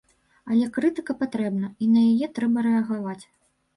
[0.51, 3.21] Але крытыка патрэбна, і на яе трэба рэагаваць.